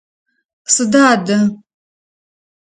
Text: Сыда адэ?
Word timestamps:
Сыда 0.73 1.01
адэ? 1.13 1.37